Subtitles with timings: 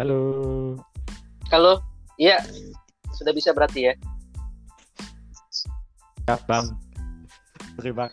[0.00, 0.80] Halo.
[1.52, 1.76] Halo.
[2.16, 2.40] Iya.
[3.12, 3.94] Sudah bisa berarti ya?
[6.24, 6.72] Ya, Bang.
[7.76, 8.08] Terima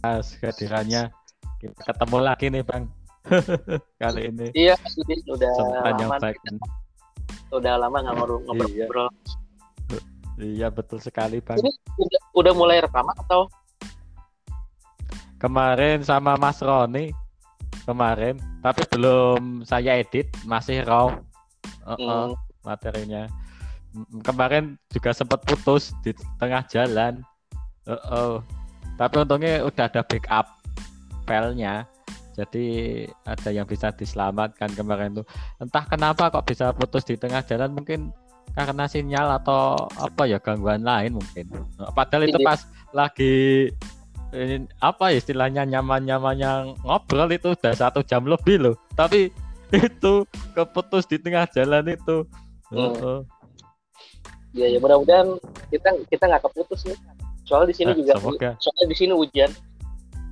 [0.00, 1.12] kasih kehadirannya.
[1.60, 2.88] Kita ketemu lagi nih, Bang.
[4.00, 4.48] Kali ini.
[4.56, 6.56] Iya, sudah udah lama nyobain.
[7.52, 8.88] udah lama nggak Iya.
[8.88, 9.08] ngobrol.
[10.40, 11.60] Iya, betul sekali, Bang.
[11.60, 11.68] Ini
[12.00, 13.44] udah, udah mulai rekaman atau
[15.36, 17.12] Kemarin sama Mas Roni
[17.86, 21.14] kemarin, tapi belum saya edit, masih raw
[21.86, 22.34] Uh-uh, Hmm,
[22.66, 23.30] materinya.
[24.26, 26.10] Kemarin juga sempat putus di
[26.42, 27.22] tengah jalan.
[27.86, 28.42] Uh-uh.
[28.98, 30.50] Tapi untungnya udah ada backup
[31.24, 31.86] filenya.
[32.34, 35.26] Jadi ada yang bisa diselamatkan kemarin tuh.
[35.62, 38.12] Entah kenapa kok bisa putus di tengah jalan mungkin
[38.52, 41.46] karena sinyal atau apa ya gangguan lain mungkin.
[41.94, 42.46] Padahal itu Iya.
[42.46, 42.60] pas
[42.92, 43.34] lagi
[44.36, 48.76] ini, apa ya istilahnya nyaman-nyamannya ngobrol itu udah satu jam lebih loh.
[48.92, 49.32] Tapi
[49.72, 50.14] itu
[50.54, 52.22] keputus di tengah jalan itu.
[52.70, 53.24] Hmm.
[54.52, 55.36] Ya ya mudah-mudahan
[55.72, 56.96] kita kita nggak keputus nih.
[57.46, 58.50] Soalnya di sini Ah, juga semoga.
[58.58, 59.50] soalnya di sini hujan.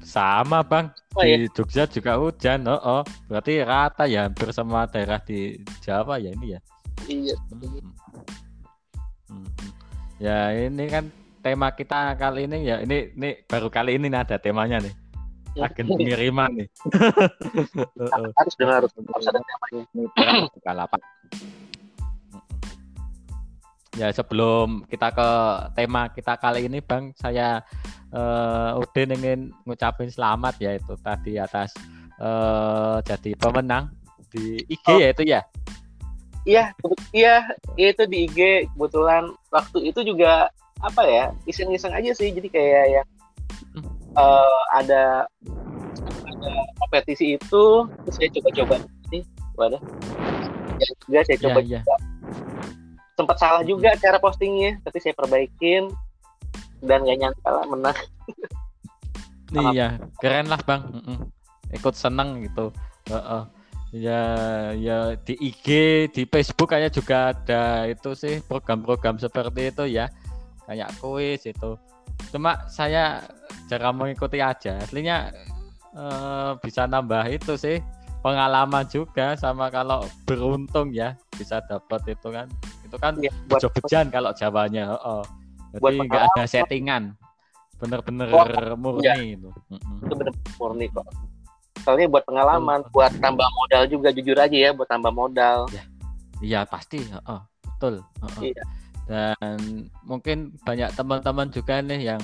[0.05, 1.41] Sama bang, Oh, ya.
[1.41, 2.69] di Jogja juga hujan.
[2.69, 3.03] Oh, oh.
[3.31, 6.61] berarti rata ya hampir semua daerah di Jawa ya ini ya.
[7.09, 7.35] Iya.
[7.51, 7.81] Hmm.
[9.31, 9.49] Hmm.
[10.21, 11.09] Ya ini kan
[11.45, 14.95] tema kita kali ini ya ini ini baru kali ini nih ada temanya nih.
[15.61, 16.69] Agen pengiriman nih.
[18.35, 19.85] Harus dengar harus, ada temanya.
[23.95, 25.29] Ya sebelum kita ke
[25.77, 27.63] tema kita kali ini Bang, saya
[28.09, 31.77] eh, Udin ingin ngucapin selamat ya itu tadi atas
[32.19, 33.93] eh, jadi pemenang
[34.33, 34.99] di IG Oh.
[34.99, 35.41] ya itu ya.
[36.45, 36.77] Iya,
[37.17, 37.37] iya,
[37.81, 40.53] itu di IG kebetulan waktu itu juga
[40.85, 43.09] apa ya iseng-iseng aja sih jadi kayak yang
[44.15, 45.25] eh, ada
[46.29, 46.53] ada
[46.85, 47.65] kompetisi itu
[48.05, 48.75] terus saya coba-coba
[49.09, 49.25] nih
[49.57, 49.81] wadah
[50.77, 51.97] ya juga saya coba Iya, iya.
[53.17, 55.89] sempat salah juga cara postingnya tapi saya perbaikin
[56.85, 57.97] dan gak nyangka lah menang
[59.55, 60.83] Iya, keren lah Bang.
[61.71, 62.75] Ikut seneng gitu.
[63.07, 63.43] Heeh.
[63.95, 64.23] Ya,
[64.75, 65.67] ya di IG,
[66.11, 70.11] di Facebook kayak juga ada itu sih program-program seperti itu ya.
[70.65, 71.77] Kayak kuis itu.
[72.33, 73.25] Cuma saya
[73.69, 74.81] jarang mengikuti aja.
[74.81, 75.33] Aslinya
[75.95, 77.79] eh, bisa nambah itu sih
[78.25, 82.49] pengalaman juga sama kalau beruntung ya bisa dapat itu kan.
[82.85, 84.97] Itu kan ya, buat bejo-bejan kalau Jawanya.
[84.97, 85.23] Heeh.
[85.81, 87.03] Buat Jadi nggak ada settingan.
[87.83, 88.47] Bener-bener Oh,
[88.79, 89.51] murni itu.
[89.69, 90.07] Mm-mm.
[90.07, 91.05] itu bener murni kok
[91.85, 95.69] soalnya buat pengalaman buat tambah modal juga jujur aja ya buat tambah modal
[96.43, 98.05] Iya pasti, heeh, betul.
[98.21, 98.53] heeh.
[98.53, 98.63] Iya.
[99.05, 102.23] Dan mungkin banyak teman-teman juga nih yang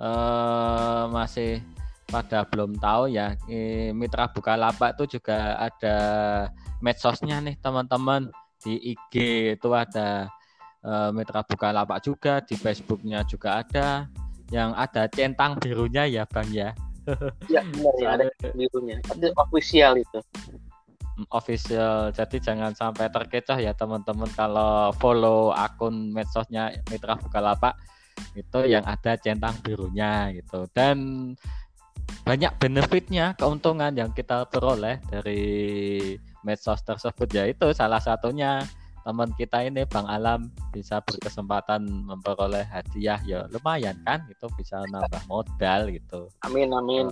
[0.00, 1.60] eh, masih
[2.08, 3.32] pada belum tahu ya,
[3.96, 5.96] Mitra Bukalapak itu juga ada
[6.84, 8.28] medsosnya nih teman-teman.
[8.62, 9.14] Di IG
[9.58, 10.30] itu ada
[10.84, 14.08] eh, Mitra Bukalapak juga, di Facebooknya juga ada,
[14.52, 16.72] yang ada centang birunya ya Bang ya.
[17.50, 19.02] ya benar ya ada birunya.
[19.02, 20.20] Itu official itu
[21.30, 22.10] official.
[22.10, 27.78] Jadi jangan sampai terkecoh ya teman-teman kalau follow akun medsosnya Mitra Bukalapak
[28.34, 30.66] itu yang ada centang birunya gitu.
[30.74, 31.32] Dan
[32.22, 35.42] banyak benefitnya, keuntungan yang kita peroleh dari
[36.42, 38.62] medsos tersebut ya itu salah satunya
[39.02, 45.22] teman kita ini Bang Alam bisa berkesempatan memperoleh hadiah ya lumayan kan itu bisa nambah
[45.26, 46.30] modal gitu.
[46.46, 47.10] amin amin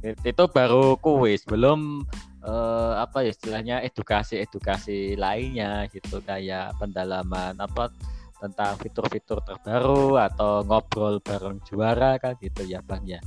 [0.00, 2.08] it- itu baru kuis belum
[2.44, 7.92] eh, apa ya istilahnya edukasi-edukasi lainnya gitu kayak pendalaman apa
[8.40, 13.20] tentang fitur-fitur terbaru atau ngobrol bareng juara kan gitu ya bang ya?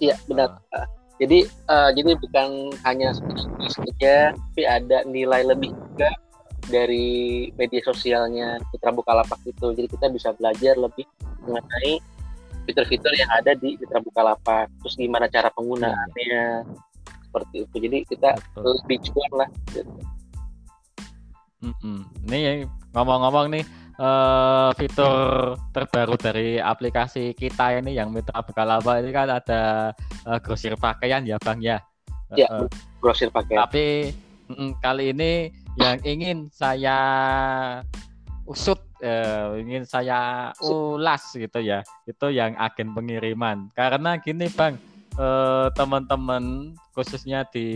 [0.00, 0.58] Iya benar.
[1.20, 3.14] Jadi eh, jadi bukan hanya
[3.70, 6.10] saja tapi ada nilai lebih juga
[6.64, 9.76] dari media sosialnya Mitra Bukalapak itu.
[9.76, 11.04] Jadi kita bisa belajar lebih
[11.44, 12.00] mengenai
[12.64, 14.72] fitur-fitur yang ada di Mitra Bukalapak.
[14.80, 16.64] Terus gimana cara penggunaannya
[17.34, 18.78] seperti itu jadi kita Betul.
[18.78, 19.92] lebih cuan lah gitu.
[21.66, 21.98] Mm-mm.
[22.30, 23.64] Nih ngomong-ngomong nih
[23.98, 25.18] eh, fitur
[25.74, 29.90] terbaru dari aplikasi kita ini yang Mitra Bukalapak ini kan ada
[30.30, 31.78] eh, grosir pakaian ya bang ya.
[32.38, 32.66] Ya, Eh,
[33.02, 34.14] grosir pakaian Tapi
[34.54, 36.98] mm, kali ini yang ingin saya
[38.46, 43.72] usut, eh, ingin saya ulas gitu ya, itu yang agen pengiriman.
[43.74, 44.78] Karena gini bang,
[45.18, 47.68] eh, teman-teman khususnya di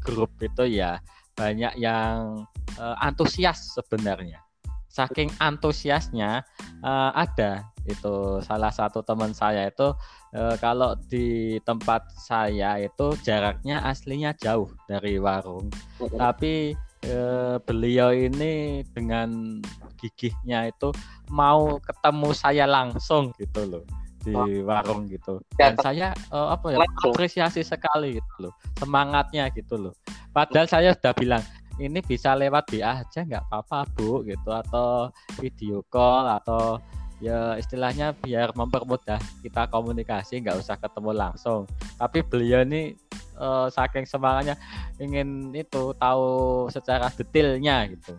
[0.00, 1.00] grup itu ya
[1.34, 2.44] banyak yang
[2.78, 4.40] eh, antusias sebenarnya.
[4.88, 6.44] Saking antusiasnya
[6.84, 7.66] eh, ada.
[7.84, 9.92] Itu salah satu teman saya itu
[10.32, 15.68] eh, kalau di tempat saya itu jaraknya aslinya jauh dari warung.
[15.98, 16.72] Tapi
[17.04, 19.60] eh, beliau ini dengan
[20.00, 20.92] gigihnya itu
[21.32, 25.44] mau ketemu saya langsung gitu loh di warung gitu.
[25.60, 29.94] Dan saya uh, apa ya apresiasi sekali gitu loh semangatnya gitu loh.
[30.32, 31.44] Padahal saya sudah bilang
[31.78, 35.10] ini bisa lewat WA aja nggak apa-apa bu gitu atau
[35.42, 36.78] video call atau
[37.18, 41.66] ya istilahnya biar mempermudah kita komunikasi nggak usah ketemu langsung.
[41.98, 42.94] Tapi beliau ini
[43.38, 44.54] uh, saking semangatnya
[44.98, 48.14] ingin itu tahu secara detailnya gitu.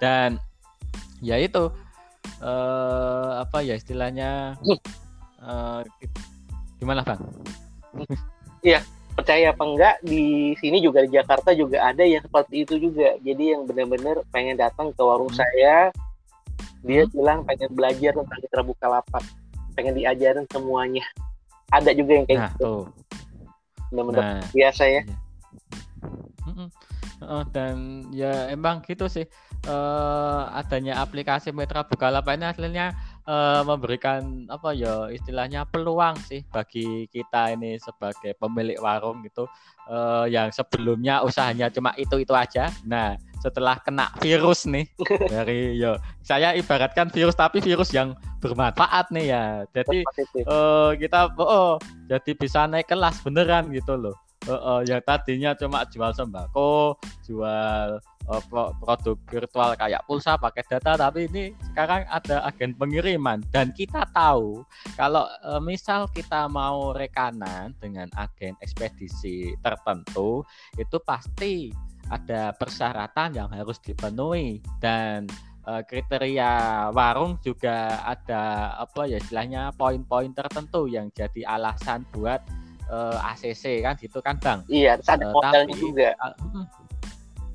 [0.00, 0.40] Dan
[1.20, 1.72] ya itu
[2.40, 4.80] uh, apa ya istilahnya uh,
[6.80, 7.20] gimana bang?
[8.64, 8.80] Iya
[9.14, 13.54] percaya apa enggak di sini juga di Jakarta juga ada yang seperti itu juga jadi
[13.54, 15.38] yang benar-benar pengen datang ke warung hmm.
[15.38, 15.94] saya
[16.82, 17.14] dia hmm.
[17.14, 19.24] bilang pengen belajar tentang citra lapak
[19.78, 21.06] pengen diajarin semuanya
[21.70, 22.74] ada juga yang kayak nah, gitu
[23.94, 25.02] benar-benar nah, biasa ya iya.
[27.24, 29.24] Uh, dan ya emang gitu sih
[29.64, 32.92] uh, adanya aplikasi Mitra Bukalapak ini hasilnya
[33.28, 39.48] uh, memberikan apa ya istilahnya peluang sih bagi kita ini sebagai pemilik warung gitu
[39.88, 42.70] uh, yang sebelumnya usahanya cuma itu itu aja.
[42.84, 44.88] Nah setelah kena virus nih
[45.32, 49.44] dari yo saya ibaratkan virus tapi virus yang bermanfaat nih ya.
[49.72, 50.04] Jadi
[50.48, 51.72] uh, kita oh, oh
[52.08, 54.16] jadi bisa naik kelas beneran gitu loh.
[54.44, 57.96] Uh, uh, yang tadinya cuma jual sembako, jual
[58.28, 58.42] uh,
[58.80, 64.64] produk virtual kayak pulsa pakai data tapi ini sekarang ada agen pengiriman dan kita tahu
[64.96, 70.44] kalau uh, misal kita mau rekanan dengan agen ekspedisi tertentu
[70.76, 71.72] itu pasti
[72.12, 75.24] ada persyaratan yang harus dipenuhi dan
[75.64, 82.44] uh, kriteria warung juga ada apa ya istilahnya poin-poin tertentu yang jadi alasan buat
[82.92, 84.60] uh, ACC kan gitu kan Bang.
[84.68, 86.08] Iya, ada uh, modalnya tapi, juga.
[86.20, 86.66] Uh,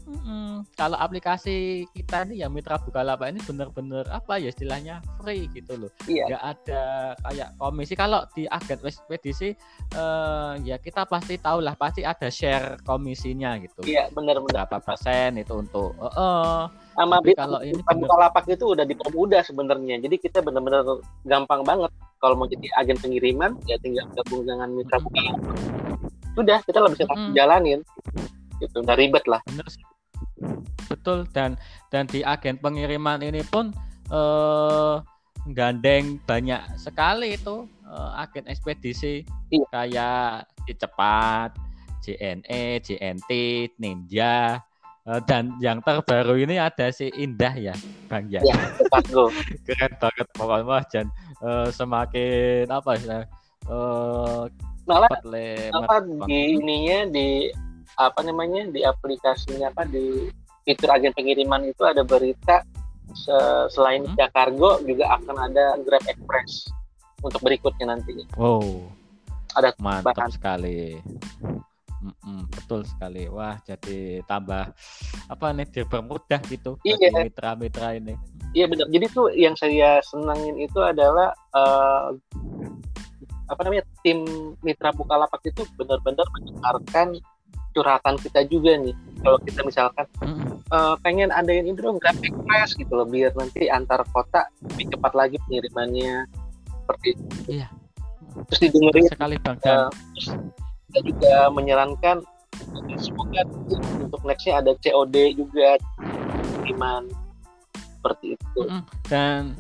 [0.10, 5.78] Hmm, kalau aplikasi kita ini ya Mitra Bukalapak ini benar-benar apa ya istilahnya free gitu
[5.78, 5.92] loh.
[6.10, 6.34] Iya.
[6.34, 6.84] Gak ada
[7.30, 7.94] kayak komisi.
[7.94, 9.54] Kalau di agen ekspedisi
[9.94, 13.86] uh, ya kita pasti tahu lah pasti ada share komisinya gitu.
[13.86, 14.66] Iya benar-benar.
[14.66, 16.60] Berapa persen itu untuk uh, uh,
[16.98, 20.02] sama kalau ini Bukalapak itu udah dipermudah sebenarnya.
[20.02, 20.84] Jadi kita benar-benar
[21.30, 25.54] gampang banget kalau mau jadi agen pengiriman ya tinggal gabung dengan Mitra Bukalapak.
[26.34, 27.34] Sudah kita lebih bisa hmm.
[27.38, 27.80] jalanin
[28.60, 29.84] gitu nggak ribet lah bener sih
[30.88, 31.60] betul dan
[31.94, 33.72] dan di agen pengiriman ini pun
[34.10, 34.96] eh,
[35.54, 39.24] gandeng banyak sekali itu eh, agen ekspedisi
[39.54, 39.66] iya.
[39.72, 41.56] kayak di cepat
[42.00, 43.32] JNE, JNT,
[43.78, 44.60] Ninja
[45.06, 47.76] eh, dan yang terbaru ini ada si Indah ya
[48.08, 48.42] Bang ya.
[49.68, 51.06] Keren banget pokoknya dan
[51.44, 53.20] eh, semakin apa ya
[53.70, 54.44] eh,
[54.90, 55.12] malah
[55.70, 55.96] apa
[56.26, 57.54] di ininya di
[58.00, 60.32] apa namanya di aplikasinya apa di
[60.64, 62.64] fitur agen pengiriman itu ada berita
[63.68, 64.16] selain hmm?
[64.16, 66.70] Jakargo juga akan ada Grab Express
[67.20, 68.24] untuk berikutnya nanti.
[68.40, 68.88] Wow.
[69.58, 70.32] Ada mantap bahan.
[70.32, 70.96] sekali.
[72.00, 73.28] Mm-mm, betul sekali.
[73.28, 74.72] Wah, jadi tambah
[75.28, 77.12] apa nih dipermudah gitu iya.
[77.12, 78.16] mitra-mitra ini.
[78.56, 78.88] Iya benar.
[78.88, 82.16] Jadi tuh yang saya senangin itu adalah uh,
[83.50, 84.24] apa namanya tim
[84.64, 87.20] mitra Bukalapak itu benar-benar mendengarkan
[87.76, 88.96] curhatan kita juga nih.
[89.20, 90.06] Kalau kita misalkan
[90.72, 95.14] uh, pengen adain ini dong grab express gitu loh biar nanti antar kota lebih cepat
[95.14, 96.26] lagi pengirimannya.
[96.66, 97.26] Seperti itu.
[97.60, 97.68] Iya.
[98.46, 100.28] terus didengerin sekali bang uh, terus
[100.90, 102.18] kita juga menyarankan
[102.98, 103.42] semoga
[104.00, 107.10] untuk nextnya ada COD juga pengiriman
[108.00, 108.62] seperti itu.
[109.10, 109.58] Dan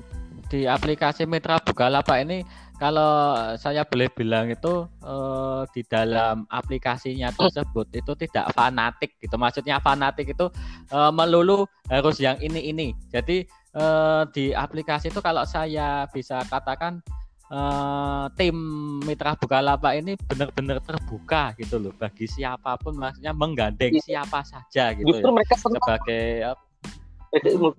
[0.50, 2.42] di aplikasi Mitra Bukalapak ini
[2.79, 9.36] kalau saya boleh bilang itu uh, di dalam aplikasinya tersebut itu tidak fanatik gitu.
[9.36, 10.48] Maksudnya fanatik itu
[10.95, 12.88] uh, melulu harus yang ini ini.
[13.12, 13.43] Jadi
[13.75, 17.03] uh, di aplikasi itu kalau saya bisa katakan
[17.51, 18.55] uh, tim
[19.03, 24.01] Mitra Bukalapak ini benar-benar terbuka gitu loh bagi siapa pun maksudnya menggandeng iya.
[24.24, 25.36] siapa saja gitu Justru ya.
[25.36, 26.25] mereka sebagai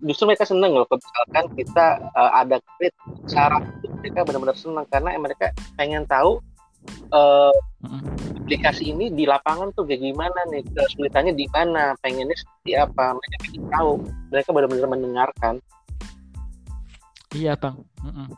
[0.07, 2.95] justru mereka seneng loh misalkan kita uh, ada kredit
[3.27, 3.67] syarat
[3.99, 6.39] mereka benar-benar senang karena mereka pengen tahu
[7.13, 7.55] uh,
[8.51, 13.37] aplikasi ini di lapangan tuh kayak gimana nih kesulitannya di mana pengennya seperti apa mereka
[13.51, 13.91] ingin tahu
[14.31, 15.55] mereka benar-benar mendengarkan.
[17.31, 17.79] Iya bang.
[18.03, 18.29] Mm -mm.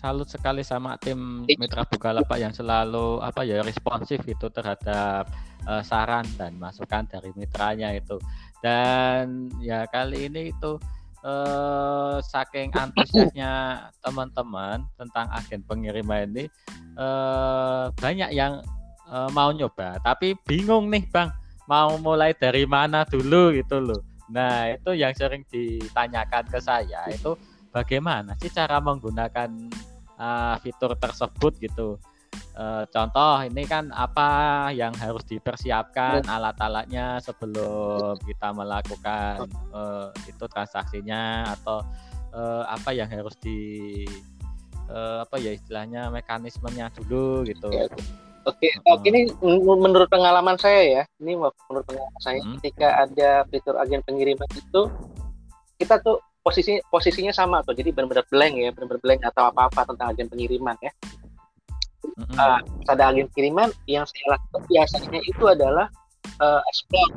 [0.00, 1.60] salut sekali sama tim iya.
[1.60, 5.28] Mitra Bukalapak yang selalu apa ya responsif itu terhadap
[5.68, 8.16] uh, saran dan masukan dari mitranya itu
[8.60, 10.76] dan ya kali ini itu
[11.24, 16.44] eh, saking antusiasnya teman-teman tentang agen pengiriman ini
[16.96, 18.60] eh, banyak yang
[19.08, 21.32] eh, mau nyoba tapi bingung nih bang
[21.64, 27.34] mau mulai dari mana dulu gitu loh Nah, itu yang sering ditanyakan ke saya itu
[27.74, 29.50] bagaimana sih cara menggunakan
[30.14, 31.98] uh, fitur tersebut gitu.
[32.60, 41.56] Uh, contoh ini kan apa yang harus dipersiapkan alat-alatnya sebelum kita melakukan uh, itu transaksinya
[41.56, 41.80] atau
[42.36, 44.04] uh, apa yang harus di
[44.92, 47.72] uh, apa ya istilahnya mekanismenya dulu gitu.
[47.72, 47.88] Ya,
[48.48, 48.72] Oke, okay.
[48.88, 49.28] oke ini
[49.76, 52.56] menurut pengalaman saya ya, ini menurut pengalaman saya, hmm.
[52.56, 54.88] ketika ada fitur agen pengiriman itu,
[55.76, 60.16] kita tuh posisi posisinya sama tuh, jadi benar-benar blank ya, benar-benar blank atau apa-apa tentang
[60.16, 60.88] agen pengiriman ya.
[62.20, 62.36] Hmm.
[62.36, 62.60] Uh,
[62.92, 65.86] ada agen pengiriman yang saya lakukan biasanya itu adalah
[66.42, 67.12] uh, explore,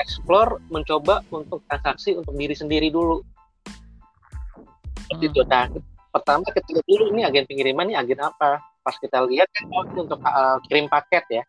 [0.00, 3.20] explore, mencoba untuk transaksi untuk diri sendiri dulu.
[5.04, 5.32] Seperti hmm.
[5.36, 5.40] itu.
[5.44, 5.64] Nah,
[6.10, 8.70] pertama ketika dulu ini agen pengiriman ini agen apa?
[8.80, 11.42] pas kita lihat kan oh untuk uh, kirim paket ya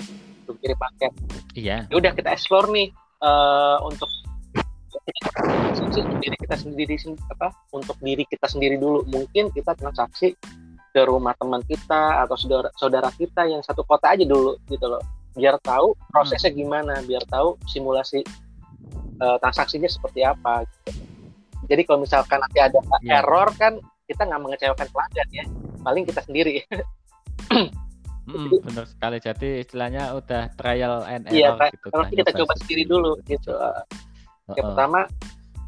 [0.43, 1.11] untuk kirim paket
[1.55, 2.91] iya ya udah kita explore nih
[3.23, 4.07] uh, untuk
[6.21, 6.95] diri kita sendiri
[7.31, 10.35] apa untuk diri kita sendiri dulu mungkin kita transaksi
[10.91, 14.99] ke rumah teman kita atau saudara saudara kita yang satu kota aja dulu gitu loh
[15.31, 16.59] biar tahu prosesnya hmm.
[16.59, 18.19] gimana biar tahu simulasi
[19.23, 20.91] uh, transaksinya seperti apa gitu.
[21.71, 23.23] jadi kalau misalkan nanti ada yeah.
[23.23, 23.79] error kan
[24.11, 25.45] kita nggak mengecewakan pelanggan ya
[25.81, 26.59] paling kita sendiri
[28.21, 29.17] Hmm, benar sekali.
[29.17, 31.87] Jadi istilahnya udah trial and iya, error iya, gitu.
[31.89, 33.51] Kalau kita coba sendiri dulu gitu.
[33.51, 33.83] Uh,
[34.53, 34.99] yang uh, pertama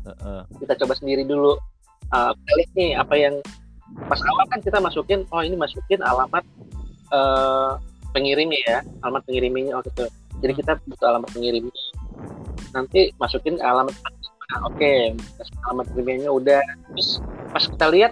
[0.06, 0.42] uh, uh.
[0.62, 1.58] kita coba sendiri dulu.
[2.14, 3.36] Uh, kita nih apa yang
[4.08, 6.44] pas awal kan kita masukin, oh ini masukin alamat
[7.14, 7.78] uh,
[8.16, 10.06] pengirimnya ya, alamat pengirimnya oh gitu.
[10.42, 10.60] Jadi hmm.
[10.64, 11.84] kita butuh alamat pengirimnya.
[12.74, 13.94] Nanti masukin alamat
[14.54, 15.14] nah, oke, okay.
[15.70, 16.64] alamat pengirimnya udah.
[16.94, 17.22] Terus
[17.54, 18.12] pas kita lihat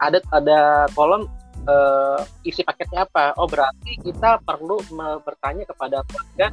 [0.00, 1.28] ada ada kolom
[1.68, 3.36] uh, isi paketnya apa?
[3.36, 4.80] Oh berarti kita perlu
[5.20, 6.52] bertanya kepada pelanggan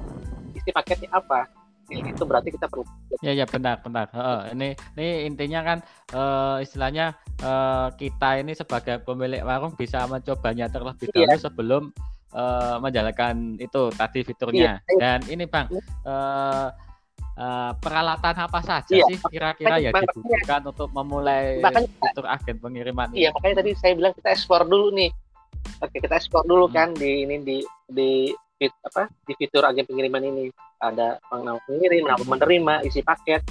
[0.53, 1.48] isi paketnya apa?
[1.89, 2.84] Itu berarti kita perlu.
[3.24, 4.12] Ya ya benar benar.
[4.12, 5.77] Uh, ini ini intinya kan
[6.12, 11.15] uh, istilahnya uh, kita ini sebagai pemilik warung bisa mencobanya terlebih iya.
[11.15, 11.39] dahulu iya.
[11.39, 11.84] sebelum
[12.36, 14.84] uh, menjalankan itu tadi fiturnya.
[14.84, 14.98] Iya.
[15.00, 15.67] Dan ini bang.
[16.03, 16.70] Uh,
[17.38, 23.08] uh, peralatan apa saja iya, sih kira-kira ya dibutuhkan untuk memulai makanya, fitur agen pengiriman
[23.13, 25.13] iya makanya tadi saya bilang kita ekspor dulu nih
[25.79, 26.75] oke kita ekspor dulu hmm.
[26.75, 30.50] kan di ini di di fit, apa di fitur agen pengiriman ini
[30.81, 33.41] ada nama pengirim nama menerima isi paket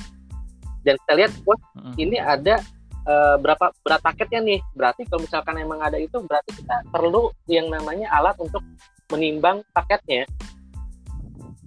[0.87, 1.95] dan kita lihat wah hmm.
[1.99, 2.63] ini ada
[3.07, 7.67] uh, berapa berat paketnya nih berarti kalau misalkan emang ada itu berarti kita perlu yang
[7.67, 8.63] namanya alat untuk
[9.11, 10.27] menimbang paketnya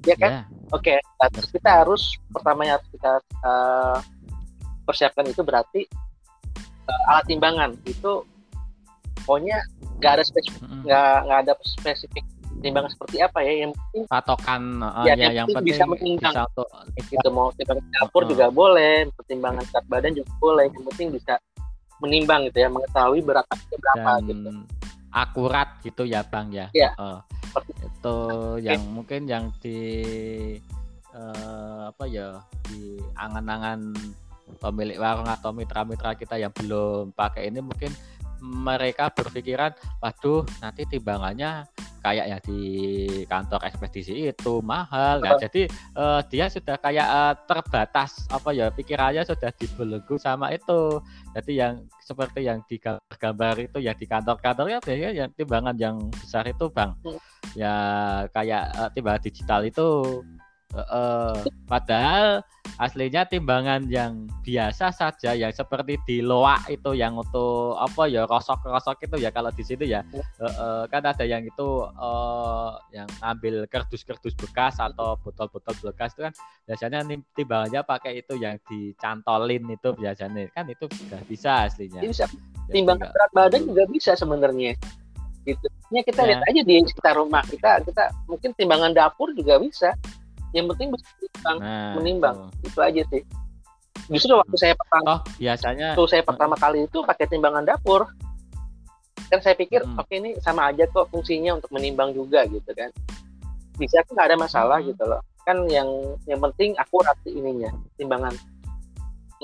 [0.08, 0.72] ya kan yeah.
[0.72, 0.98] oke okay.
[1.20, 3.14] nah, kita harus pertama yang harus kita
[3.44, 3.98] uh,
[4.88, 5.82] persiapkan itu berarti
[6.88, 8.24] uh, alat timbangan itu
[9.28, 9.60] pokoknya
[10.00, 12.26] nggak ada spesifik nggak mm nggak ada spesifik
[12.60, 16.34] timbangan seperti apa ya yang penting patokan uh, ya, ya yang, penting bisa menimbang.
[16.34, 16.68] bisa untuk
[17.00, 18.28] itu mau timbangan dapur uh.
[18.28, 21.34] juga boleh pertimbangan berat badan juga boleh yang penting bisa
[22.00, 24.50] menimbang gitu ya mengetahui berat berapa Dan gitu.
[25.12, 26.92] akurat gitu ya bang ya, ya.
[26.96, 27.20] Uh
[27.58, 28.18] itu.
[28.62, 29.80] yang mungkin yang di
[31.16, 32.40] uh, apa ya
[32.70, 33.94] di angan-angan
[34.60, 37.94] pemilik warung atau mitra-mitra kita yang belum pakai ini mungkin
[38.40, 41.68] mereka berpikiran, waduh nanti timbangannya
[42.00, 42.62] kayak ya di
[43.28, 45.20] kantor ekspedisi itu mahal.
[45.20, 51.04] Nah, jadi uh, dia sudah kayak uh, terbatas apa ya pikirannya sudah dibelenggu sama itu.
[51.36, 55.96] Jadi yang seperti yang di gambar itu ya di kantor-kantor ya biasanya yang timbangan yang
[56.10, 56.98] besar itu bang,
[57.54, 57.76] ya
[58.34, 59.88] kayak uh, timbangan digital itu
[60.70, 62.46] Uh, padahal
[62.78, 69.10] aslinya timbangan yang biasa saja yang seperti di loak itu yang untuk apa ya rosok-rosok
[69.10, 70.06] itu ya kalau di situ ya
[70.38, 76.30] uh, uh, kan ada yang itu uh, yang ambil kerdus-kerdus bekas atau botol-botol bekas itu
[76.30, 76.34] kan
[76.70, 77.02] biasanya
[77.34, 82.06] timbangannya pakai itu yang dicantolin itu biasanya kan itu sudah bisa aslinya.
[82.06, 82.30] Bisa.
[82.70, 84.78] Timbangan berat badan juga bisa sebenarnya
[85.50, 85.68] gitu.
[85.90, 86.28] Ya kita ya.
[86.30, 89.98] lihat aja di sekitar rumah kita kita mungkin timbangan dapur juga bisa
[90.54, 92.38] yang penting menimbang nah, menimbang.
[92.62, 92.68] itu.
[92.74, 93.24] itu aja sih.
[94.10, 98.10] Justru waktu saya pertama oh, biasanya waktu saya pertama kali itu pakai timbangan dapur.
[99.30, 100.02] Kan saya pikir hmm.
[100.02, 102.90] oke okay, ini sama aja kok fungsinya untuk menimbang juga gitu kan.
[103.78, 104.90] Bisa kan nggak ada masalah hmm.
[104.90, 105.22] gitu loh.
[105.46, 105.90] Kan yang
[106.26, 107.70] yang penting akurat ininya
[108.02, 108.34] timbangan.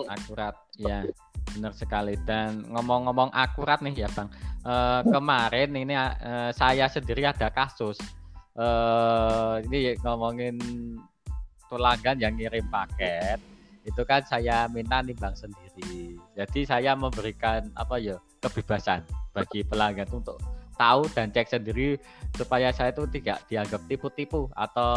[0.09, 1.05] Akurat ya
[1.53, 2.17] benar sekali.
[2.25, 4.29] Dan ngomong-ngomong akurat nih ya bang.
[4.65, 8.01] Uh, kemarin ini uh, saya sendiri ada kasus
[8.55, 10.57] uh, ini ngomongin
[11.67, 13.39] pelanggan yang ngirim paket
[13.85, 16.17] itu kan saya minta nimbang sendiri.
[16.33, 20.41] Jadi saya memberikan apa ya kebebasan bagi pelanggan untuk
[20.75, 21.95] tahu dan cek sendiri
[22.35, 24.89] supaya saya itu tidak dianggap tipu-tipu atau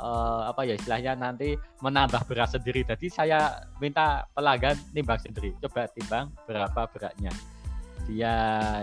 [0.00, 2.86] uh, apa ya istilahnya nanti menambah berat sendiri.
[2.86, 5.52] Jadi saya minta pelanggan nimbang sendiri.
[5.58, 7.34] Coba timbang berapa beratnya.
[8.06, 8.34] Dia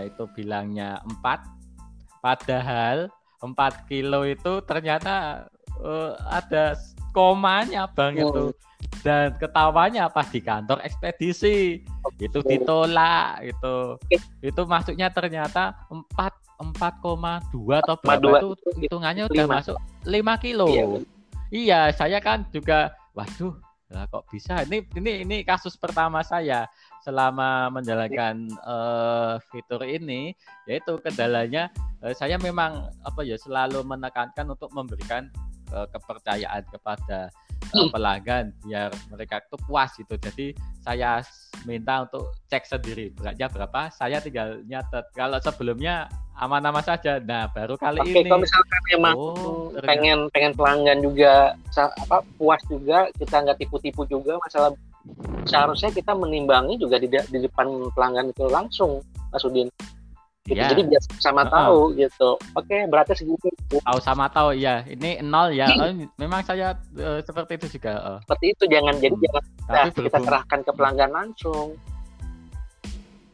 [0.06, 5.46] itu bilangnya 4 padahal 4 kilo itu ternyata
[5.80, 6.76] uh, ada
[7.12, 8.30] komanya bang oh.
[8.30, 8.44] itu.
[9.02, 11.80] Dan ketawanya pas di kantor ekspedisi.
[12.20, 13.74] Itu ditolak itu
[14.42, 16.04] itu masuknya ternyata 4
[16.56, 17.52] 4,2
[17.84, 18.48] atau berapa itu
[18.80, 19.76] hitungannya udah masuk
[20.08, 20.68] 5 kilo.
[20.72, 20.84] Iya,
[21.52, 26.66] iya saya kan juga waduh lah kok bisa ini ini ini kasus pertama saya
[27.06, 30.34] selama menjalankan uh, fitur ini
[30.66, 31.70] yaitu kendalanya
[32.02, 35.30] uh, saya memang apa ya selalu menekankan untuk memberikan
[35.70, 37.30] uh, kepercayaan kepada
[37.74, 40.14] uh, pelanggan biar mereka itu puas gitu.
[40.18, 41.22] Jadi saya
[41.62, 45.06] minta untuk cek sendiri beratnya berapa, saya tinggal nyatet.
[45.14, 47.18] Kalau sebelumnya aman-aman saja.
[47.20, 48.28] Nah, baru kali Oke, ini.
[48.28, 54.36] kalau misalkan memang oh, pengen pengen pelanggan juga apa puas juga, kita nggak tipu-tipu juga
[54.40, 54.72] masalah
[55.46, 59.00] seharusnya kita menimbangi juga di, di depan pelanggan itu langsung,
[59.30, 59.70] Mas Udin
[60.46, 60.62] gitu.
[60.62, 60.70] Yeah.
[60.72, 61.50] Jadi biar sama -uh.
[61.50, 62.30] tahu gitu.
[62.54, 63.50] Oke, okay, berarti segitu.
[63.82, 64.86] Tahu sama tahu ya.
[64.86, 65.66] Ini nol ya.
[65.82, 67.98] Oh, memang saya uh, seperti itu juga.
[68.00, 68.18] Uh.
[68.24, 69.24] Seperti itu jangan jadi hmm.
[69.26, 71.68] jangan nah, kita serahkan ke pelanggan langsung.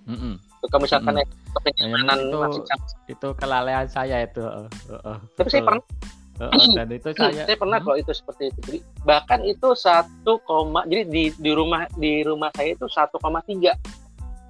[0.03, 0.35] Mm -mm.
[0.71, 1.63] Kalau misalkan mm -mm.
[1.75, 2.63] kenyamanan itu, masih
[3.11, 4.43] itu kelalaian saya itu.
[4.43, 4.69] Uh,
[5.03, 5.85] uh, Tapi saya pernah
[6.41, 7.93] Uh, dan itu saya saya pernah hmm.
[7.93, 12.49] kok itu seperti itu jadi bahkan itu satu koma jadi di di rumah di rumah
[12.57, 13.77] saya itu satu koma tiga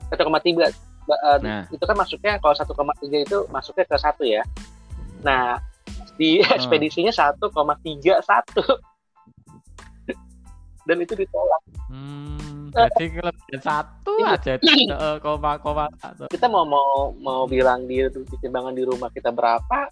[0.08, 0.70] satu koma tiga
[1.10, 1.66] uh, nah.
[1.70, 4.42] itu kan masuknya kalau 1,3 itu masuknya ke satu ya.
[5.26, 5.58] Nah,
[6.18, 6.54] di hmm.
[6.54, 7.42] ekspedisinya 1,31
[10.88, 11.62] dan itu ditolak.
[11.92, 14.36] Hmm, jadi kelebihan satu iya.
[14.38, 14.52] aja
[15.20, 16.26] koma koma satu.
[16.32, 18.02] Kita mau mau mau bilang di
[18.40, 19.88] timbangan di rumah kita berapa?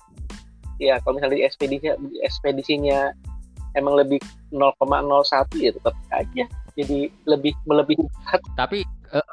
[0.81, 2.99] Ya kalau misalnya di ekspedisinya di ekspedisinya
[3.77, 4.19] emang lebih
[4.51, 8.05] 0,01 ya tetap aja jadi lebih melebihi.
[8.57, 9.25] Tapi uh,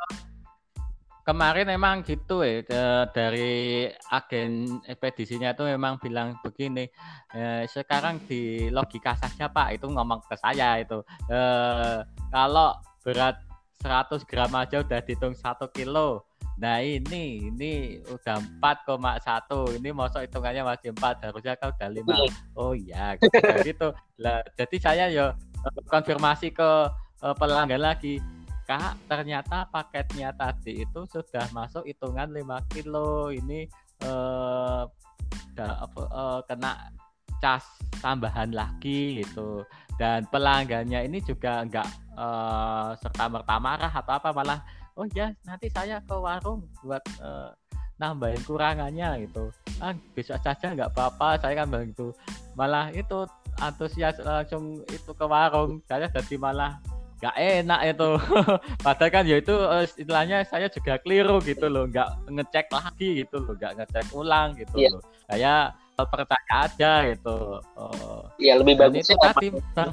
[1.28, 2.63] kemarin emang gitu ya
[3.12, 3.84] dari
[4.16, 6.88] agen ekspedisinya itu memang bilang begini
[7.36, 12.00] eh, sekarang di logika saja pak itu ngomong ke saya itu eh,
[12.32, 13.44] kalau berat
[13.84, 16.24] 100 gram aja udah dihitung satu kilo
[16.58, 22.32] nah ini ini udah 4,1 ini masuk hitungannya masih 4 harusnya kan udah 5 iya.
[22.56, 23.88] oh iya gitu, gitu.
[24.18, 25.26] Lah, jadi saya ya
[25.86, 26.70] konfirmasi ke
[27.22, 28.18] uh, pelanggan lagi
[28.68, 33.32] Kak, ternyata paketnya tadi itu sudah masuk hitungan 5 kilo.
[33.32, 33.64] Ini
[34.04, 34.84] eh,
[35.56, 36.92] eh, kena
[37.40, 37.64] cas
[38.04, 39.64] tambahan lagi gitu.
[39.96, 44.60] Dan pelanggannya ini juga enggak eh, serta merta marah atau apa malah
[45.00, 47.50] oh ya nanti saya ke warung buat eh,
[48.04, 49.48] nambahin kurangannya gitu.
[49.80, 52.12] Ah, besok saja nggak apa-apa, saya kan begitu.
[52.60, 53.26] Malah itu
[53.64, 55.82] antusias langsung itu ke warung.
[55.88, 56.78] Saya jadi malah
[57.18, 58.10] nggak enak itu.
[58.86, 61.90] Padahal kan ya itu uh, istilahnya saya juga keliru gitu loh.
[61.90, 63.54] Nggak ngecek lagi gitu loh.
[63.58, 64.92] Nggak ngecek ulang gitu yeah.
[64.94, 65.02] loh.
[65.26, 65.54] Saya
[65.98, 67.38] percaya aja gitu.
[67.74, 69.92] Uh, ya lebih bagus itu tadi bang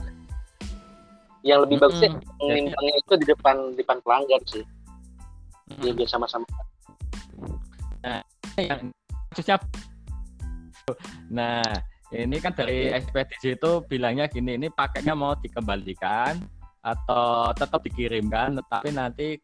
[1.44, 3.00] yang lebih bagus mm -hmm.
[3.04, 4.64] itu di depan di depan pelanggan sih.
[4.64, 5.92] Mm -hmm.
[5.96, 6.48] biar sama-sama.
[8.04, 8.20] Nah
[8.60, 8.92] yang
[9.32, 9.56] khususnya
[11.32, 11.64] nah
[12.12, 16.38] ini kan dari ekspedisi itu bilangnya gini ini paketnya mau dikembalikan
[16.84, 19.40] atau tetap dikirimkan tetapi nanti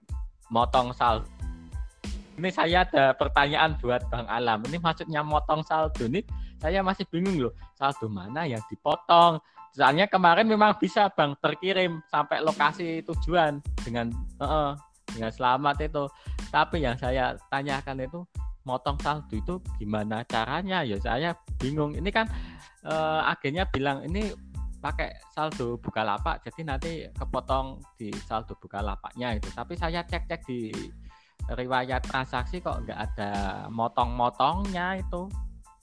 [0.52, 1.24] motong saldo.
[2.36, 4.64] Ini saya ada pertanyaan buat Bang Alam.
[4.68, 6.20] Ini maksudnya motong saldo ini
[6.60, 7.52] saya masih bingung loh.
[7.76, 9.40] Saldo mana yang dipotong?
[9.72, 14.76] Soalnya kemarin memang bisa Bang terkirim sampai lokasi tujuan dengan uh,
[15.08, 16.04] dengan selamat itu.
[16.52, 18.20] Tapi yang saya tanyakan itu
[18.68, 20.84] motong saldo itu gimana caranya?
[20.84, 21.96] Ya saya bingung.
[21.96, 22.28] Ini kan
[22.84, 24.32] uh, agennya bilang ini
[24.80, 29.52] pakai saldo Bukalapak jadi nanti kepotong di saldo Bukalapaknya itu.
[29.52, 30.72] Tapi saya cek-cek di
[31.52, 33.32] riwayat transaksi kok nggak ada
[33.68, 35.28] motong-motongnya itu.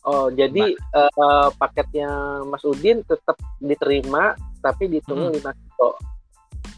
[0.07, 4.33] Oh jadi uh, paketnya Mas Udin tetap diterima
[4.63, 5.59] tapi ditunggu lima hmm.
[5.61, 5.89] kilo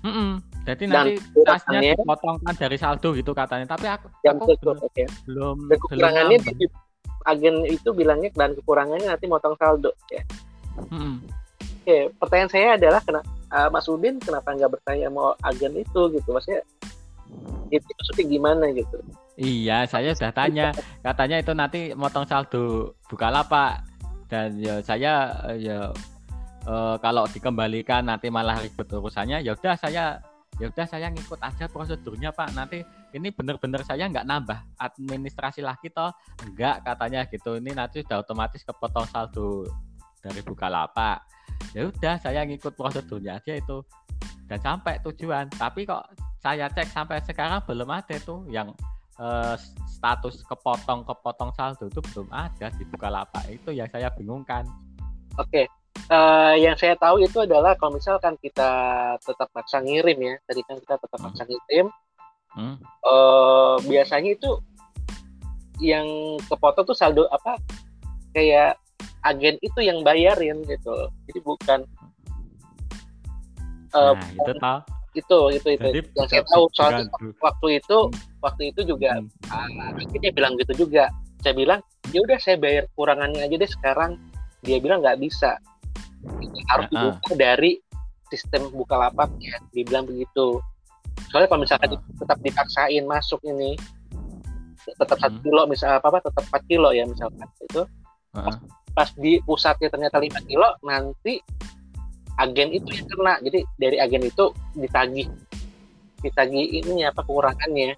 [0.02, 0.32] mm -mm.
[0.66, 1.14] jadi Dan nanti
[1.46, 3.68] tasnya dipotongkan dari saldo gitu katanya.
[3.70, 5.08] Tapi aku, aku betul, belum, okay.
[5.30, 6.66] belum kekurangannya belum di,
[7.30, 10.24] agen itu bilangnya dan kekurangannya nanti motong saldo ya?
[10.90, 11.40] Mm -mm
[11.90, 16.30] Oke, pertanyaan saya adalah kena uh, Mas Udin kenapa nggak bertanya mau agen itu gitu,
[16.30, 16.62] maksudnya
[17.74, 19.02] itu maksudnya gimana gitu?
[19.42, 20.70] Iya, saya sudah tanya.
[21.02, 23.90] Katanya itu nanti motong saldo buka Bukalapak.
[24.30, 25.90] Dan ya saya ya
[26.70, 30.22] uh, kalau dikembalikan nanti malah ribet urusannya ya udah saya
[30.62, 32.54] ya udah saya ngikut aja prosedurnya Pak.
[32.54, 32.86] Nanti
[33.18, 36.14] ini bener-bener saya nggak nambah administrasi lagi toh?
[36.46, 37.58] Enggak katanya gitu.
[37.58, 39.66] Ini nanti sudah otomatis kepotong saldo
[40.20, 41.24] dari Bukalapak.
[41.76, 43.84] Ya udah saya ngikut prosedurnya aja itu.
[44.50, 45.50] Dan sampai tujuan.
[45.54, 46.04] Tapi kok
[46.40, 48.72] saya cek sampai sekarang belum ada tuh yang
[49.20, 49.56] eh,
[49.88, 53.48] status kepotong kepotong saldo itu belum ada di Bukalapak.
[53.52, 54.64] Itu yang saya bingungkan.
[55.38, 55.70] Oke,
[56.10, 58.72] Eh, yang saya tahu itu adalah kalau misalkan kita
[59.22, 61.86] tetap maksa ngirim ya, tadi kan kita tetap maksa ngirim,
[62.50, 62.82] Hmm.
[62.82, 64.58] eh, biasanya itu
[65.78, 66.10] yang
[66.50, 67.62] kepotong tuh saldo apa?
[68.34, 68.82] Kayak
[69.24, 70.96] agen itu yang bayarin gitu,
[71.28, 71.80] jadi bukan
[73.90, 75.88] eh, nah itu toh itu itu itu.
[75.90, 76.94] Jadi yang saya tahu soal
[77.42, 77.98] waktu itu
[78.40, 79.28] waktu itu juga Hmm.
[79.50, 81.10] ah, akhirnya bilang gitu juga.
[81.42, 81.80] Saya bilang
[82.14, 84.22] ya udah saya bayar kurangannya aja deh sekarang.
[84.62, 85.58] Dia bilang nggak bisa.
[86.44, 87.72] Itu harus Ya, dibuka dari
[88.30, 90.62] sistem bukalapak ya dia bilang begitu.
[91.34, 92.02] Soalnya kalau misalkan Ah.
[92.22, 93.74] tetap dipaksain masuk ini
[94.90, 95.44] tetap satu Hmm.
[95.46, 97.84] kilo misal apa apa tetap 4 kilo ya misalkan itu
[98.34, 98.56] Heeh.
[98.94, 101.40] Pas di pusatnya ternyata 5 kilo nanti
[102.40, 103.34] agen itu yang kena.
[103.44, 105.28] Jadi dari agen itu ditagih.
[106.24, 107.96] Ditagih ini apa kekurangannya.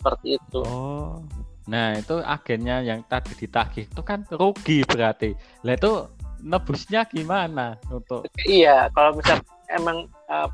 [0.00, 0.60] Seperti itu.
[0.64, 1.20] Oh.
[1.68, 5.36] Nah, itu agennya yang tadi ditagih itu kan rugi berarti.
[5.62, 5.92] Lah itu
[6.40, 8.26] nebusnya gimana untuk?
[8.48, 10.48] Iya kalau misal emang eh,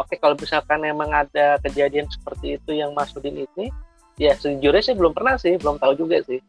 [0.00, 3.68] oke kalau misalkan emang ada kejadian seperti itu yang Masudin ini
[4.16, 6.40] ya sejujurnya saya belum pernah sih belum tahu juga sih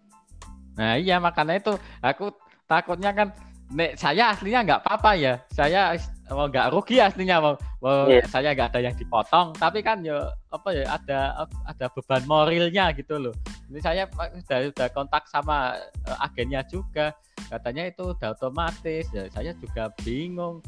[0.77, 2.31] Nah, iya makanya itu aku
[2.67, 3.27] takutnya kan
[3.71, 5.33] nek saya aslinya nggak apa-apa ya.
[5.51, 5.95] Saya
[6.31, 8.23] mau nggak rugi aslinya mau, mau Iya.
[8.27, 13.19] saya nggak ada yang dipotong, tapi kan ya apa ya ada ada beban moralnya gitu
[13.19, 13.35] loh.
[13.71, 15.75] Ini saya sudah sudah kontak sama
[16.07, 17.15] eh, agennya juga.
[17.51, 19.11] Katanya itu udah otomatis.
[19.11, 20.63] Ya, saya juga bingung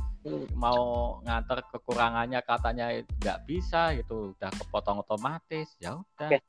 [0.56, 6.40] mau nganter kekurangannya katanya nggak bisa gitu udah kepotong otomatis ya udah Oke.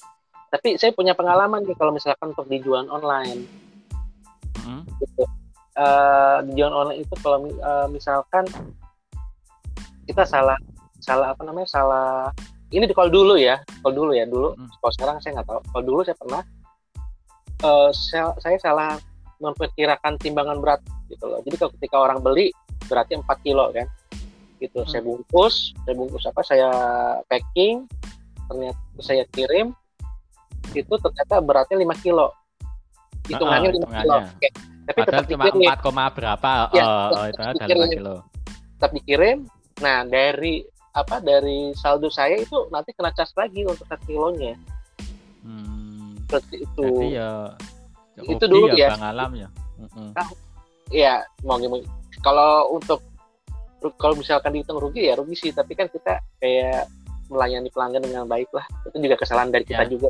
[0.54, 3.42] Tapi saya punya pengalaman nih kalau misalkan untuk dijual online
[4.64, 4.80] Mm.
[5.02, 5.26] gitu.
[5.74, 8.46] Eh, dijual online itu kalau eh, misalkan
[10.06, 10.54] kita salah
[11.02, 12.30] salah apa namanya salah
[12.70, 14.70] ini di call dulu ya call dulu ya dulu Mm.
[14.78, 16.42] kalau sekarang saya nggak tahu kalau dulu saya pernah
[17.60, 18.90] eh, saya, saya salah
[19.42, 22.54] memperkirakan timbangan berat gitu loh jadi kalau ketika orang beli
[22.88, 23.90] berarti 4 kilo kan
[24.62, 24.88] gitu Mm.
[24.88, 26.68] saya bungkus saya bungkus apa saya
[27.28, 27.84] packing
[28.48, 29.74] ternyata saya kirim
[30.74, 32.26] itu ternyata beratnya 5 kilo
[33.24, 34.16] hitungannya 5 kilo.
[34.20, 34.48] Oke.
[34.84, 36.50] tapi Padahal tetap cuma dikirim 4, koma berapa?
[36.76, 37.88] Ya, oh, tetap oh, itu ada dikirim.
[37.88, 38.14] 5 kilo.
[38.74, 39.36] tetap dikirim.
[39.80, 40.54] Nah dari
[40.94, 44.54] apa dari saldo saya itu nanti kena cas lagi untuk satu kilonya
[45.44, 46.16] Hmm.
[46.24, 46.82] seperti itu.
[46.84, 47.30] Jadi ya
[48.16, 48.88] Itu rugi dulu ya.
[48.96, 49.48] Bang Alam ya.
[50.88, 51.82] Ya mau gimana?
[52.22, 53.02] Kalau untuk
[54.00, 55.50] kalau misalkan dihitung rugi ya rugi sih.
[55.52, 56.88] Tapi kan kita kayak
[57.28, 58.64] melayani pelanggan dengan baik lah.
[58.88, 59.90] Itu juga kesalahan dari kita Ya.
[59.90, 60.08] juga.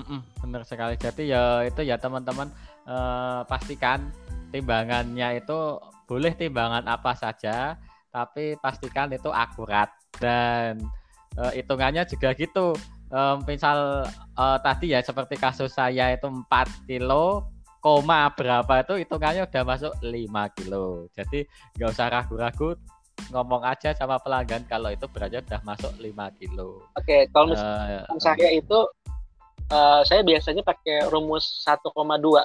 [0.00, 0.96] Mm-mm, bener sekali.
[0.96, 2.48] Jadi ya itu ya teman-teman
[2.88, 4.08] eh, pastikan
[4.48, 5.76] timbangannya itu
[6.08, 7.76] boleh timbangan apa saja,
[8.08, 10.80] tapi pastikan itu akurat dan
[11.36, 12.72] eh, hitungannya juga gitu.
[13.12, 14.08] Eh, misal
[14.40, 19.92] eh, tadi ya seperti kasus saya itu 4 kilo koma berapa itu hitungannya udah masuk
[20.04, 21.08] 5 kilo.
[21.16, 21.44] Jadi
[21.76, 22.76] nggak usah ragu-ragu
[23.28, 26.84] ngomong aja sama pelanggan kalau itu beratnya udah masuk 5 kilo.
[26.96, 28.78] Oke, kalau Eh, saya itu
[29.70, 32.42] eh, saya biasanya pakai rumus 1,2.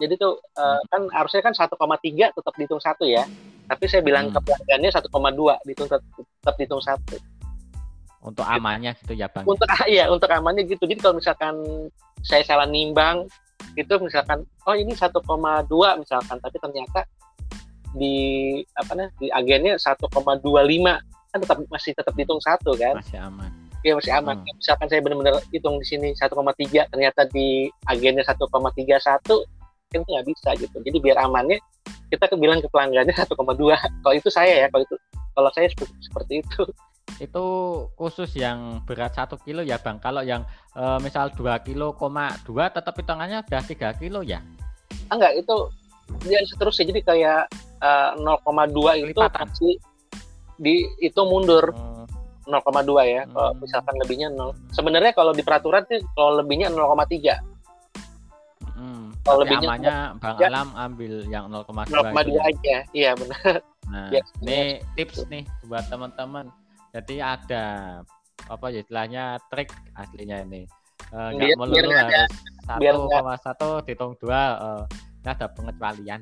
[0.00, 3.22] Jadi tuh eh, kan harusnya kan 1,3 tetap dihitung satu ya.
[3.64, 4.34] Tapi saya bilang Hmm.
[4.36, 7.16] ke pelanggannya 1,2 dihitung tetap, tetap dihitung satu.
[8.24, 9.44] untuk amannya gitu ya bang.
[9.44, 10.88] Untuk ya untuk amannya gitu.
[10.88, 11.60] Jadi kalau misalkan
[12.24, 13.28] saya salah nimbang
[13.76, 15.12] itu misalkan oh ini 1,2
[16.00, 17.04] misalkan tapi ternyata
[17.92, 18.16] di
[18.74, 20.40] apa nah di agennya 1,25
[21.30, 23.50] kan tetap masih tetap dihitung satu kan Masih aman.
[23.84, 24.40] Ya masih aman.
[24.40, 24.56] Hmm.
[24.56, 28.40] misalkan saya benar-benar hitung di sini 1,3 ternyata di agennya 1,31
[29.94, 30.76] kan itu nggak bisa gitu.
[30.80, 31.60] Jadi biar amannya
[32.08, 33.30] kita ke bilang ke pelanggannya 1,2
[34.02, 34.96] kalau itu saya ya kalau itu
[35.36, 36.62] kalau saya seperti, seperti itu.
[37.20, 37.44] Itu
[37.94, 40.00] khusus yang berat satu kilo ya bang.
[40.00, 40.42] Kalau yang
[40.74, 44.40] eh, misal 2 kilo koma dua tetap hitungannya udah 3 kilo ya.
[45.12, 45.56] enggak itu
[46.24, 46.90] dia seterusnya.
[46.90, 47.42] Jadi kayak
[47.84, 49.70] eh, 0,2 itu pasti
[50.58, 51.74] di itu mundur.
[51.74, 51.93] Hmm,
[52.44, 52.60] 0,2
[53.04, 53.58] ya kalau Hmm.
[53.58, 57.40] misalkan lebihnya 0 sebenarnya kalau di peraturan sih kalau lebihnya 0,3
[58.72, 59.04] hmm.
[59.20, 60.46] Kalau lebihnya amannya bang Ya.
[60.48, 62.42] Alam ambil yang 0,2 itu 0,2 ya.
[62.44, 63.54] aja iya benar
[63.84, 66.48] Nah, Ya, ini tips nih buat teman-teman.
[66.90, 68.00] Jadi ada
[68.42, 70.64] apa ya istilahnya trik aslinya ini.
[71.10, 72.32] Eh, Nggak Biar- melulu harus
[72.80, 74.42] biar satu nggak- koma satu dihitung dua.
[74.56, 74.82] eh,
[75.20, 76.20] ini ada pengecualian.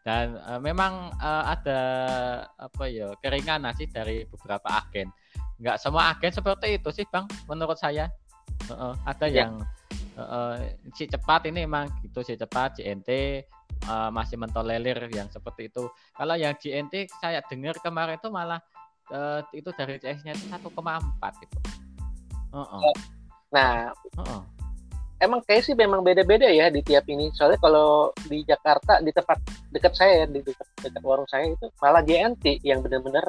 [0.00, 1.80] Dan eh, memang eh, ada
[2.56, 5.10] apa ya keringanan sih dari beberapa agen.
[5.60, 8.08] Nggak semua agen seperti itu sih bang menurut saya
[8.72, 9.44] uh, ada ya.
[9.44, 9.60] yang
[10.16, 10.56] uh,
[10.96, 13.10] si cepat ini emang gitu si cepat JNT
[13.88, 18.60] uh, masih mentolerir yang seperti itu kalau yang JNT saya dengar kemarin itu malah
[19.12, 20.64] uh, itu dari CS-nya itu 1,4
[21.44, 21.58] gitu
[22.56, 22.92] uh -uh.
[23.52, 24.42] nah uh -uh.
[25.20, 29.36] emang kayak sih memang beda-beda ya di tiap ini soalnya kalau di Jakarta di tempat
[29.76, 33.28] dekat saya di dekat, dekat warung saya itu malah JNT yang benar-benar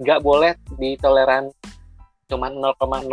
[0.00, 1.50] nggak boleh ditoleran
[2.26, 3.06] cuma 0,001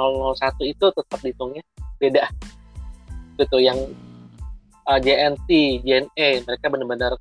[0.66, 1.64] itu tetap dihitungnya
[2.00, 2.26] beda
[3.38, 3.78] itu yang
[4.88, 5.50] uh, JNT,
[5.86, 7.14] JNE mereka benar-benar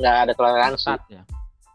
[0.00, 0.92] nggak ada toleransi.
[1.12, 1.22] Ya?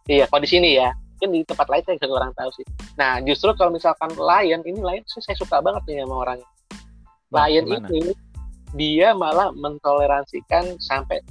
[0.06, 2.66] Iya, kalau di sini ya, mungkin di tempat lain saya kurang tahu sih.
[2.98, 6.50] Nah, justru kalau misalkan Lion ini Lion sih saya suka banget nih sama orangnya.
[7.34, 8.14] Lion ini
[8.76, 11.22] dia malah mentoleransikan sampai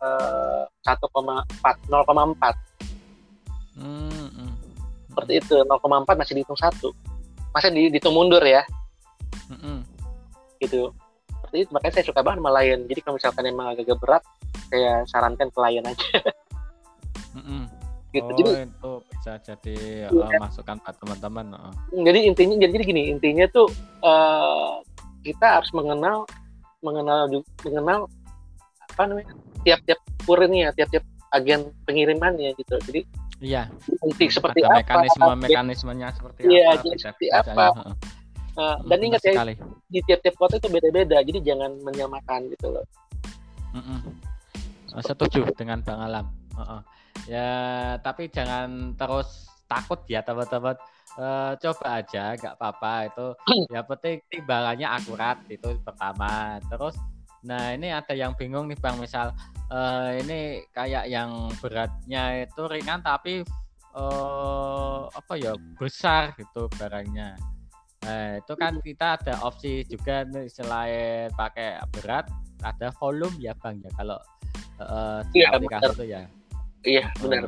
[0.00, 1.44] uh, 1,4
[1.90, 1.90] 0,4.
[3.72, 4.21] Hmm, hmm
[5.12, 6.96] seperti itu 0,4 masih dihitung satu
[7.52, 8.64] masa di, dihitung mundur ya
[9.52, 9.78] mm -hmm.
[10.64, 10.88] gitu
[11.28, 14.24] seperti itu makanya saya suka banget sama Lion jadi kalau misalkan emang agak berat
[14.72, 16.08] saya sarankan ke Lion aja
[17.36, 17.62] mm -hmm.
[18.16, 19.76] gitu oh, jadi itu bisa jadi
[20.08, 20.08] iya.
[20.08, 21.72] uh, masukan buat teman-teman uh.
[21.92, 23.68] jadi intinya jadi, jadi gini intinya tuh
[24.00, 24.80] uh,
[25.20, 26.24] kita harus mengenal
[26.80, 27.28] mengenal
[27.62, 28.08] mengenal
[28.92, 29.28] apa namanya
[29.62, 33.04] tiap-tiap kurirnya tiap-tiap agen pengirimannya gitu jadi
[33.42, 33.62] Iya.
[33.98, 34.78] Nanti seperti Ada apa?
[34.86, 36.86] Mekanisme mekanismenya seperti iya, apa?
[36.86, 37.64] Iya, seperti apa?
[38.52, 39.54] Uh, dan ingat ya sekali.
[39.88, 42.84] di tiap-tiap kota itu beda-beda, jadi jangan menyamakan gitu loh.
[43.72, 44.00] Mm -mm.
[45.00, 46.26] Setuju dengan Bang Alam.
[46.52, 46.80] Uh -uh.
[47.24, 47.50] Ya,
[48.04, 50.76] tapi jangan terus takut ya teman-teman.
[51.12, 53.26] Uh, coba aja, nggak apa-apa itu.
[53.74, 56.60] ya penting timbangannya akurat itu pertama.
[56.68, 56.96] Terus,
[57.42, 59.34] nah ini ada yang bingung nih bang, misal
[59.70, 63.42] uh, ini kayak yang beratnya itu ringan tapi
[63.96, 67.36] uh, apa ya besar gitu barangnya.
[68.02, 72.26] Nah, itu kan kita ada opsi juga nih selain pakai berat
[72.66, 74.18] ada volume ya Bang ya kalau
[74.82, 75.94] uh, di aplikasi benar.
[75.94, 76.22] itu ya.
[76.82, 77.42] Iya, benar.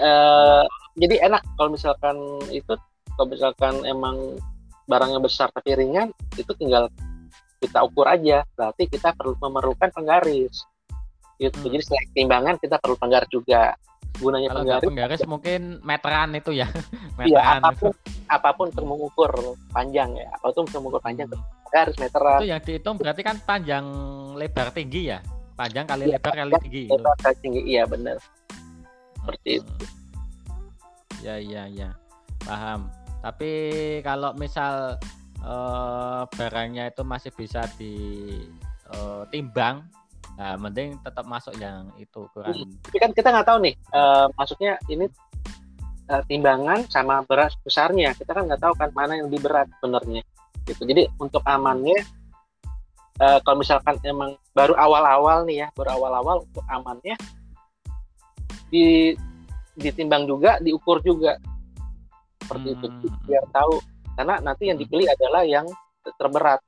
[0.00, 0.64] Uh,
[0.96, 2.16] jadi enak kalau misalkan
[2.48, 2.72] itu
[3.16, 4.40] kalau misalkan emang
[4.88, 6.88] barangnya besar tapi ringan itu tinggal
[7.66, 10.62] kita ukur aja berarti kita perlu memerlukan penggaris
[11.36, 11.56] gitu.
[11.60, 11.72] Hmm.
[11.72, 13.76] Jadi selain timbangan kita perlu penggaris juga.
[14.16, 16.64] Gunanya Kalau penggaris, penggaris mungkin meteran itu ya.
[17.20, 17.92] Iya, apa pun
[18.32, 19.32] apa pun untuk mengukur
[19.76, 20.32] panjang ya.
[20.40, 21.42] Apa pun untuk mengukur panjang hmm.
[21.68, 22.38] penggaris meteran.
[22.40, 23.84] Itu yang dihitung berarti kan panjang
[24.40, 25.20] lebar tinggi ya.
[25.56, 26.84] Panjang kali ya, lebar kali tinggi.
[26.88, 28.16] Lebar kali tinggi, iya benar.
[29.20, 29.58] Seperti hmm.
[29.60, 29.74] itu.
[31.24, 31.90] Ya, ya, ya.
[32.44, 32.88] Paham.
[33.20, 33.52] Tapi
[34.00, 34.96] kalau misal
[35.46, 39.94] uh, barangnya itu masih bisa ditimbang uh,
[40.36, 42.52] Nah, mending tetap masuk yang itu ukuran.
[42.52, 45.08] Hmm, tapi kan kita nggak tahu nih, uh, maksudnya ini
[46.12, 48.12] uh, timbangan sama berat besarnya.
[48.12, 50.20] Kita kan nggak tahu kan mana yang lebih berat sebenarnya.
[50.68, 50.84] Gitu.
[50.84, 52.04] Jadi untuk amannya,
[53.16, 57.16] uh, kalau misalkan emang baru awal-awal nih ya, baru awal-awal untuk amannya,
[58.68, 59.16] di
[59.72, 61.40] ditimbang juga, diukur juga
[62.44, 62.76] seperti hmm.
[62.76, 62.86] itu
[63.24, 63.80] biar tahu.
[64.16, 65.68] Karena nanti yang dipilih adalah yang
[66.16, 66.64] terberat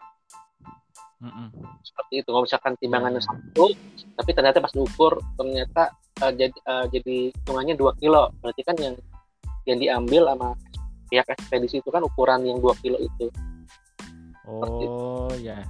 [1.18, 1.50] Mm-mm.
[1.82, 2.28] Seperti itu.
[2.30, 3.74] Kalau misalkan timbangannya satu,
[4.14, 5.90] tapi ternyata pas diukur ternyata
[6.22, 8.30] uh, jadi uh, jadi hitungannya dua kilo.
[8.38, 8.94] Berarti kan yang
[9.66, 10.48] yang diambil sama
[11.10, 13.26] pihak ekspedisi itu kan ukuran yang dua kilo itu.
[14.46, 15.66] Oh ya.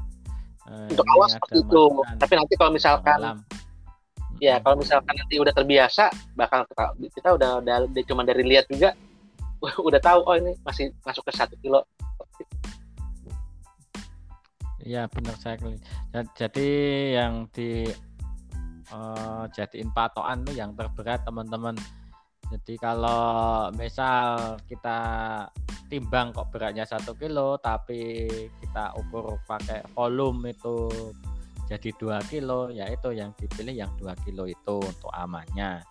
[0.69, 1.83] Uh, Untuk awal seperti itu.
[2.21, 3.19] Tapi nanti kalau misalkan
[4.45, 8.69] ya kalau misalkan nanti udah terbiasa bakal kita, kita udah udah, udah cuma dari lihat
[8.69, 8.93] juga
[9.89, 11.83] udah tahu oh ini masih masuk ke satu kilo
[14.89, 15.77] Iya benar sekali.
[16.33, 16.69] Jadi
[17.13, 17.85] yang di
[18.89, 21.77] uh, jadiin patokan tuh yang terberat teman-teman.
[22.49, 24.99] Jadi kalau misal kita
[25.93, 28.25] timbang kok beratnya satu kilo, tapi
[28.65, 30.89] kita ukur pakai volume itu
[31.69, 35.85] jadi dua kilo, ya itu yang dipilih yang dua kilo itu untuk amannya.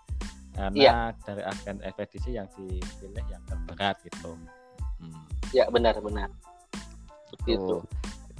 [0.57, 0.93] Karena ya.
[1.21, 4.33] dari agen ekspedisi yang dipilih yang terberat gitu.
[4.97, 5.21] Hmm.
[5.53, 6.33] Ya benar-benar.
[7.45, 7.85] Gitu.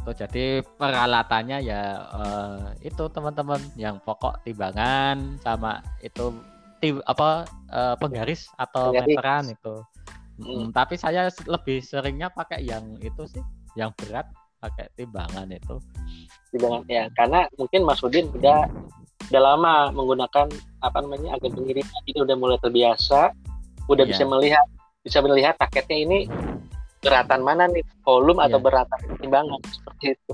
[0.07, 6.31] Jadi peralatannya ya uh, itu teman-teman yang pokok timbangan sama itu
[6.79, 9.13] tim apa uh, penggaris atau penggaris.
[9.13, 9.75] meteran itu.
[10.37, 10.45] Hmm.
[10.45, 14.29] Hmm, tapi saya lebih seringnya pakai yang itu sih, yang berat
[14.61, 15.81] pakai timbangan itu.
[16.53, 18.69] Timbangan ya, karena mungkin Mas Udin udah
[19.27, 20.47] udah lama menggunakan
[20.79, 23.35] apa namanya agen pengiriman ini udah mulai terbiasa,
[23.91, 24.11] udah iya.
[24.11, 24.65] bisa melihat
[25.03, 26.19] bisa melihat paketnya ini
[27.03, 27.83] beratan mana nih?
[28.03, 28.47] Volume yeah.
[28.51, 28.65] atau iya.
[28.65, 30.33] beratan timbangan seperti itu.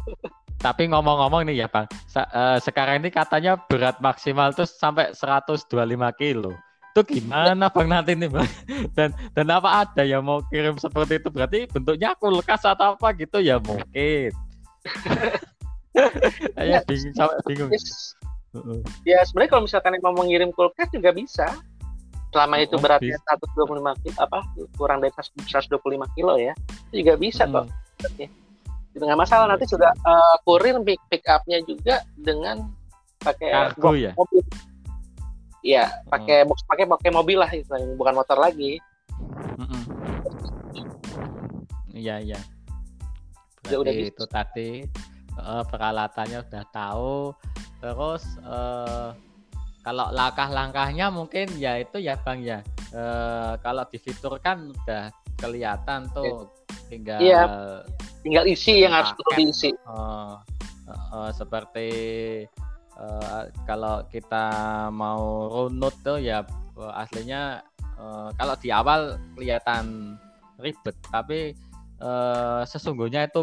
[0.64, 1.86] Tapi ngomong-ngomong nih ya bang.
[2.16, 5.68] Uh, sekarang ini katanya berat maksimal tuh sampai 125
[6.16, 6.56] kilo.
[6.94, 8.50] Itu gimana bang nanti nih bang?
[8.96, 11.28] Dan dan apa ada yang mau kirim seperti itu?
[11.34, 13.42] Berarti bentuknya kulkas atau apa gitu?
[13.42, 14.32] Ya mungkin.
[16.58, 17.70] Ya bingung sampai bingung.
[19.04, 21.48] Ya sebenarnya kalau misalkan mau mengirim kulkas juga bisa
[22.34, 24.40] selama itu oh, beratnya 125 kilo apa
[24.78, 26.54] kurang dari 125 kilo ya
[26.90, 27.54] itu juga bisa hmm.
[27.54, 27.66] kok
[28.10, 28.26] Oke.
[28.94, 32.70] dengan masalah nanti juga uh, kurir pick pick upnya juga dengan
[33.22, 33.74] pakai
[34.18, 34.42] mobil
[35.64, 36.50] Iya, pakai hmm.
[36.52, 38.84] box pakai pakai mobil lah itu bukan motor lagi.
[41.96, 42.40] Iya, iya.
[43.72, 44.84] Ya, udah itu tadi
[45.40, 47.34] uh, peralatannya sudah tahu.
[47.84, 49.12] Terus uh,
[49.84, 52.64] kalau langkah-langkahnya mungkin ya itu ya Bang ya.
[52.94, 55.10] Uh, kalau di fitur kan udah
[55.42, 56.88] kelihatan tuh iya.
[56.88, 57.42] tinggal iya.
[58.22, 59.72] tinggal isi yang harus perlu diisi.
[59.84, 60.38] Uh,
[60.88, 61.90] uh, uh, seperti
[62.98, 64.48] uh, kalau kita
[64.94, 66.46] mau runut tuh ya
[66.78, 67.60] uh, aslinya
[67.98, 70.16] uh, kalau di awal kelihatan
[70.62, 71.58] ribet tapi
[72.00, 73.42] uh, sesungguhnya itu